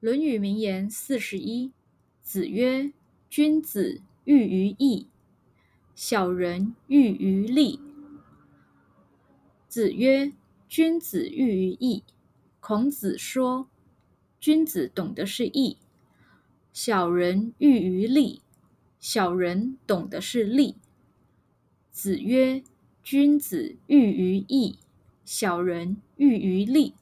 [0.00, 1.72] 论语名言四十一
[2.22, 2.92] 子曰
[3.28, 5.08] 君子喻于义
[5.92, 7.80] 小人喻于利
[9.66, 10.32] 子曰
[10.68, 12.04] 君子喻于义
[12.60, 13.68] 孔子说
[14.38, 15.78] 君子懂得是义
[16.72, 18.40] 小人喻于利
[19.00, 20.76] 小人懂得是利
[21.90, 22.62] 子曰
[23.02, 24.78] 君子喻于义
[25.24, 26.94] 小人喻于利